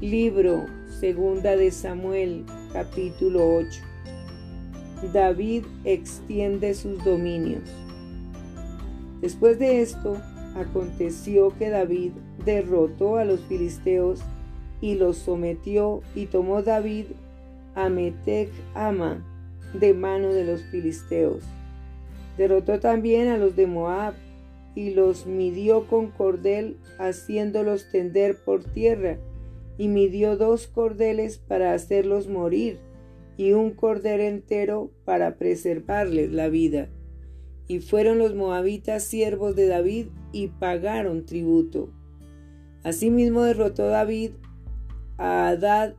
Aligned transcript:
Libro 0.00 0.66
Segunda 1.00 1.56
de 1.56 1.72
Samuel, 1.72 2.44
capítulo 2.72 3.56
8. 3.56 3.82
David 5.12 5.64
extiende 5.82 6.74
sus 6.74 7.02
dominios. 7.02 7.68
Después 9.20 9.58
de 9.58 9.82
esto, 9.82 10.16
aconteció 10.54 11.52
que 11.58 11.70
David 11.70 12.12
derrotó 12.44 13.16
a 13.16 13.24
los 13.24 13.40
filisteos 13.46 14.20
y 14.80 14.94
los 14.94 15.16
sometió 15.16 16.02
y 16.14 16.26
tomó 16.26 16.62
David 16.62 17.06
a 17.74 17.88
Metec 17.88 18.50
Ama 18.74 19.20
de 19.74 19.94
mano 19.94 20.28
de 20.28 20.44
los 20.44 20.62
filisteos. 20.62 21.42
Derrotó 22.36 22.78
también 22.78 23.26
a 23.30 23.36
los 23.36 23.56
de 23.56 23.66
Moab 23.66 24.14
y 24.76 24.94
los 24.94 25.26
midió 25.26 25.88
con 25.88 26.12
cordel 26.12 26.76
haciéndolos 27.00 27.90
tender 27.90 28.36
por 28.44 28.62
tierra 28.62 29.18
y 29.78 29.86
midió 29.86 30.36
dos 30.36 30.66
cordeles 30.66 31.38
para 31.38 31.72
hacerlos 31.72 32.28
morir, 32.28 32.80
y 33.36 33.52
un 33.52 33.70
cordel 33.70 34.20
entero 34.20 34.90
para 35.04 35.36
preservarles 35.36 36.32
la 36.32 36.48
vida. 36.48 36.88
Y 37.68 37.78
fueron 37.78 38.18
los 38.18 38.34
moabitas 38.34 39.04
siervos 39.04 39.54
de 39.54 39.68
David 39.68 40.08
y 40.32 40.48
pagaron 40.48 41.24
tributo. 41.24 41.90
Asimismo 42.82 43.42
derrotó 43.42 43.86
David 43.86 44.32
a 45.16 45.48
Adad 45.48 45.94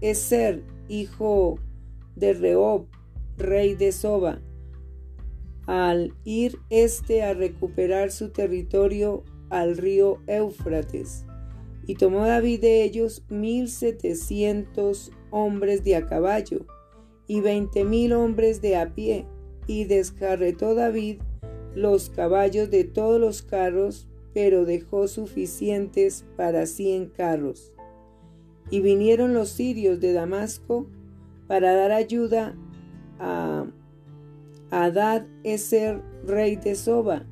Eser, 0.00 0.62
hijo 0.88 1.58
de 2.14 2.34
Rehob, 2.34 2.86
rey 3.36 3.74
de 3.74 3.90
Soba, 3.90 4.40
al 5.66 6.14
ir 6.24 6.58
éste 6.70 7.24
a 7.24 7.34
recuperar 7.34 8.12
su 8.12 8.30
territorio 8.30 9.24
al 9.50 9.76
río 9.76 10.20
Éufrates 10.28 11.26
y 11.86 11.94
tomó 11.94 12.26
David 12.26 12.60
de 12.60 12.82
ellos 12.82 13.24
mil 13.28 13.68
setecientos 13.68 15.12
hombres 15.30 15.84
de 15.84 15.96
a 15.96 16.06
caballo 16.06 16.66
y 17.28 17.40
veinte 17.40 17.84
mil 17.84 18.12
hombres 18.12 18.60
de 18.60 18.76
a 18.76 18.94
pie, 18.94 19.26
y 19.66 19.84
descarretó 19.84 20.74
David 20.74 21.20
los 21.74 22.08
caballos 22.10 22.70
de 22.70 22.84
todos 22.84 23.20
los 23.20 23.42
carros, 23.42 24.08
pero 24.32 24.64
dejó 24.64 25.08
suficientes 25.08 26.24
para 26.36 26.66
cien 26.66 27.06
carros. 27.06 27.72
Y 28.70 28.80
vinieron 28.80 29.34
los 29.34 29.50
sirios 29.50 30.00
de 30.00 30.12
Damasco 30.12 30.86
para 31.46 31.74
dar 31.74 31.92
ayuda 31.92 32.56
a 33.18 33.66
Adad 34.70 35.26
Eser, 35.42 36.02
rey 36.24 36.56
de 36.56 36.74
Soba. 36.74 37.26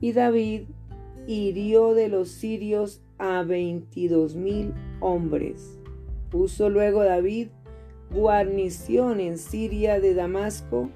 Y 0.00 0.12
David 0.12 0.62
hirió 1.26 1.94
de 1.94 2.08
los 2.08 2.28
sirios 2.28 3.02
a 3.18 3.42
veintidós 3.42 4.34
mil 4.34 4.72
hombres. 5.00 5.78
Puso 6.30 6.68
luego 6.68 7.02
David 7.02 7.48
guarnición 8.10 9.20
en 9.20 9.38
Siria 9.38 10.00
de 10.00 10.14
Damasco, 10.14 10.88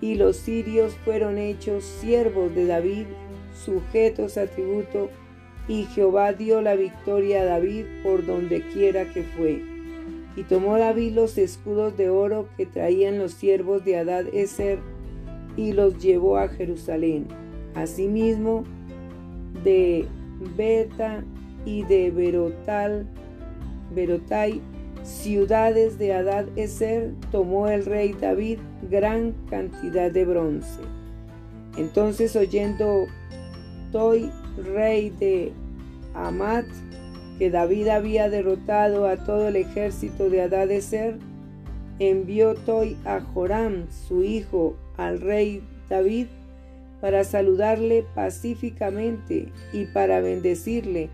y 0.00 0.16
los 0.16 0.36
sirios 0.36 0.94
fueron 1.04 1.38
hechos 1.38 1.84
siervos 1.84 2.54
de 2.54 2.66
David, 2.66 3.06
sujetos 3.54 4.36
a 4.36 4.46
tributo, 4.46 5.08
y 5.68 5.84
Jehová 5.84 6.32
dio 6.32 6.60
la 6.60 6.74
victoria 6.74 7.42
a 7.42 7.44
David 7.44 7.84
por 8.02 8.26
donde 8.26 8.62
quiera 8.68 9.10
que 9.12 9.22
fue. 9.22 9.62
Y 10.34 10.42
tomó 10.42 10.76
David 10.76 11.12
los 11.12 11.38
escudos 11.38 11.96
de 11.96 12.08
oro 12.08 12.48
que 12.56 12.66
traían 12.66 13.18
los 13.18 13.32
siervos 13.32 13.84
de 13.84 13.98
Adad 13.98 14.26
Eser, 14.32 14.80
y 15.56 15.72
los 15.72 16.02
llevó 16.02 16.38
a 16.38 16.48
Jerusalén. 16.48 17.28
Asimismo, 17.74 18.64
de 19.64 20.06
Beta 20.56 21.22
y 21.64 21.84
de 21.84 22.10
Berotal, 22.10 23.06
Berotai, 23.94 24.60
ciudades 25.02 25.98
de 25.98 26.12
Adad 26.12 26.46
Eser, 26.56 27.12
tomó 27.30 27.68
el 27.68 27.84
rey 27.84 28.14
David 28.18 28.58
gran 28.90 29.32
cantidad 29.50 30.10
de 30.10 30.24
bronce. 30.24 30.80
Entonces 31.76 32.36
oyendo 32.36 33.06
Toi, 33.90 34.30
rey 34.74 35.10
de 35.10 35.52
Amat, 36.14 36.66
que 37.38 37.50
David 37.50 37.88
había 37.88 38.28
derrotado 38.28 39.06
a 39.06 39.16
todo 39.16 39.48
el 39.48 39.56
ejército 39.56 40.30
de 40.30 40.42
Adad 40.42 40.70
Eser, 40.70 41.18
envió 41.98 42.54
Toi 42.54 42.96
a 43.04 43.20
Joram, 43.20 43.86
su 43.90 44.22
hijo, 44.22 44.76
al 44.96 45.20
rey 45.20 45.62
David, 45.88 46.26
para 47.00 47.24
saludarle 47.24 48.04
pacíficamente 48.14 49.48
y 49.72 49.86
para 49.86 50.20
bendecirle 50.20 51.10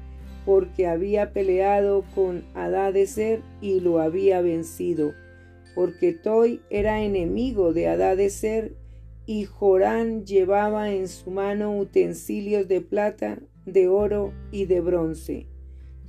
porque 0.48 0.86
había 0.86 1.34
peleado 1.34 2.06
con 2.14 2.42
Adadeser 2.54 3.42
y 3.60 3.80
lo 3.80 4.00
había 4.00 4.40
vencido, 4.40 5.12
porque 5.74 6.14
Toy 6.14 6.62
era 6.70 7.02
enemigo 7.02 7.74
de 7.74 7.86
Adadeser 7.86 8.72
y 9.26 9.44
Jorán 9.44 10.24
llevaba 10.24 10.90
en 10.90 11.06
su 11.08 11.30
mano 11.30 11.76
utensilios 11.76 12.66
de 12.66 12.80
plata, 12.80 13.40
de 13.66 13.88
oro 13.88 14.32
y 14.50 14.64
de 14.64 14.80
bronce, 14.80 15.48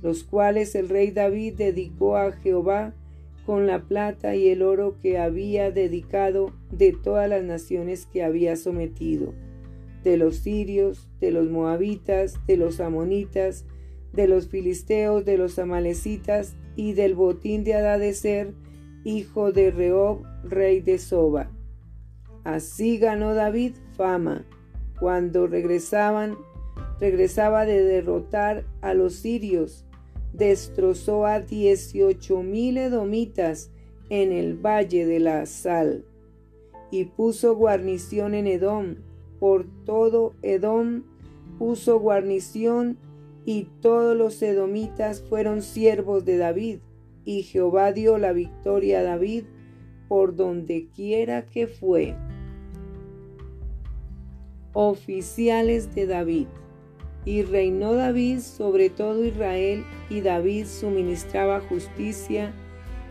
los 0.00 0.24
cuales 0.24 0.74
el 0.74 0.88
rey 0.88 1.10
David 1.10 1.56
dedicó 1.58 2.16
a 2.16 2.32
Jehová 2.32 2.94
con 3.44 3.66
la 3.66 3.82
plata 3.82 4.36
y 4.36 4.48
el 4.48 4.62
oro 4.62 4.96
que 5.02 5.18
había 5.18 5.70
dedicado 5.70 6.54
de 6.72 6.94
todas 6.94 7.28
las 7.28 7.44
naciones 7.44 8.06
que 8.06 8.22
había 8.22 8.56
sometido, 8.56 9.34
de 10.02 10.16
los 10.16 10.36
sirios, 10.36 11.10
de 11.20 11.30
los 11.30 11.50
moabitas, 11.50 12.40
de 12.46 12.56
los 12.56 12.80
amonitas, 12.80 13.66
de 14.12 14.28
los 14.28 14.48
filisteos, 14.48 15.24
de 15.24 15.36
los 15.36 15.58
amalecitas 15.58 16.56
y 16.76 16.92
del 16.94 17.14
botín 17.14 17.64
de 17.64 17.74
Adadeser, 17.74 18.54
hijo 19.04 19.52
de 19.52 19.70
Rehob, 19.70 20.24
rey 20.44 20.80
de 20.80 20.98
Soba. 20.98 21.50
Así 22.44 22.98
ganó 22.98 23.34
David 23.34 23.74
fama. 23.96 24.46
Cuando 24.98 25.46
regresaban, 25.46 26.36
regresaba 26.98 27.64
de 27.64 27.82
derrotar 27.82 28.64
a 28.82 28.94
los 28.94 29.14
sirios, 29.14 29.86
destrozó 30.32 31.26
a 31.26 31.40
dieciocho 31.40 32.42
mil 32.42 32.76
edomitas 32.76 33.70
en 34.10 34.32
el 34.32 34.54
valle 34.54 35.06
de 35.06 35.20
la 35.20 35.46
Sal, 35.46 36.04
y 36.90 37.04
puso 37.04 37.54
guarnición 37.54 38.34
en 38.34 38.46
Edom. 38.46 38.96
Por 39.38 39.66
todo 39.84 40.34
Edom 40.42 41.04
puso 41.58 41.98
guarnición 41.98 42.98
y 43.44 43.68
todos 43.80 44.16
los 44.16 44.40
edomitas 44.42 45.22
fueron 45.28 45.62
siervos 45.62 46.24
de 46.24 46.36
David, 46.36 46.78
y 47.24 47.42
Jehová 47.42 47.92
dio 47.92 48.18
la 48.18 48.32
victoria 48.32 49.00
a 49.00 49.02
David 49.02 49.44
por 50.08 50.34
donde 50.34 50.88
quiera 50.94 51.46
que 51.46 51.66
fue. 51.66 52.16
Oficiales 54.72 55.94
de 55.94 56.06
David. 56.06 56.46
Y 57.24 57.42
reinó 57.42 57.94
David 57.94 58.40
sobre 58.40 58.90
todo 58.90 59.24
Israel, 59.24 59.84
y 60.08 60.20
David 60.20 60.66
suministraba 60.66 61.60
justicia 61.60 62.52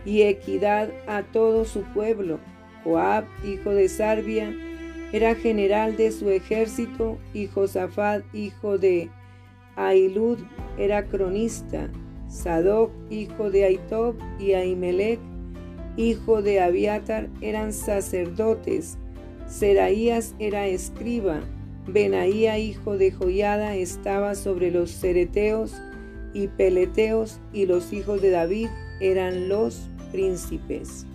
y 0.04 0.22
equidad 0.22 0.90
a 1.06 1.22
todo 1.22 1.64
su 1.64 1.82
pueblo. 1.94 2.38
Joab, 2.84 3.24
hijo 3.44 3.70
de 3.70 3.88
Sarbia, 3.88 4.54
era 5.12 5.34
general 5.34 5.96
de 5.96 6.12
su 6.12 6.28
ejército, 6.30 7.18
y 7.32 7.46
Josafat, 7.46 8.22
hijo 8.34 8.78
de 8.78 9.10
Ailud 9.88 10.38
era 10.78 11.06
cronista, 11.06 11.90
Sadoc, 12.28 12.90
hijo 13.10 13.50
de 13.50 13.64
Aitob, 13.64 14.16
y 14.38 14.52
Ahimelech, 14.52 15.18
hijo 15.96 16.42
de 16.42 16.60
Abiatar, 16.60 17.28
eran 17.40 17.72
sacerdotes, 17.72 18.98
Seraías 19.46 20.34
era 20.38 20.66
escriba, 20.68 21.40
Benaía, 21.86 22.58
hijo 22.58 22.96
de 22.96 23.10
Joiada, 23.10 23.74
estaba 23.74 24.34
sobre 24.36 24.70
los 24.70 24.90
cereteos 24.90 25.74
y 26.34 26.46
peleteos, 26.46 27.40
y 27.52 27.66
los 27.66 27.92
hijos 27.92 28.22
de 28.22 28.30
David 28.30 28.68
eran 29.00 29.48
los 29.48 29.88
príncipes. 30.12 31.06